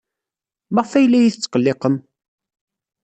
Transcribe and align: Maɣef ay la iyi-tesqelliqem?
Maɣef 0.73 0.91
ay 0.93 1.05
la 1.07 1.17
iyi-tesqelliqem? 1.19 1.95